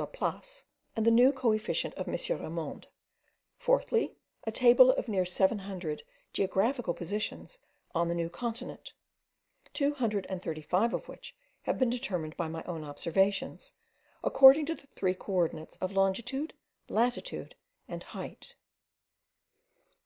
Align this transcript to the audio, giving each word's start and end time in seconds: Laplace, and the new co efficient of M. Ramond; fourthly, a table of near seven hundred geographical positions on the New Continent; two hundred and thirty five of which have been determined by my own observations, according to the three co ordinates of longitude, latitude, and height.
Laplace, 0.00 0.64
and 0.96 1.04
the 1.04 1.10
new 1.10 1.30
co 1.30 1.52
efficient 1.52 1.92
of 1.96 2.08
M. 2.08 2.14
Ramond; 2.14 2.86
fourthly, 3.58 4.16
a 4.44 4.50
table 4.50 4.92
of 4.92 5.08
near 5.08 5.26
seven 5.26 5.58
hundred 5.58 6.02
geographical 6.32 6.94
positions 6.94 7.58
on 7.94 8.08
the 8.08 8.14
New 8.14 8.30
Continent; 8.30 8.94
two 9.74 9.92
hundred 9.92 10.24
and 10.30 10.40
thirty 10.40 10.62
five 10.62 10.94
of 10.94 11.06
which 11.06 11.36
have 11.64 11.78
been 11.78 11.90
determined 11.90 12.34
by 12.38 12.48
my 12.48 12.62
own 12.64 12.82
observations, 12.82 13.74
according 14.24 14.64
to 14.64 14.74
the 14.74 14.86
three 14.86 15.12
co 15.12 15.32
ordinates 15.34 15.76
of 15.82 15.92
longitude, 15.92 16.54
latitude, 16.88 17.54
and 17.86 18.02
height. 18.04 18.54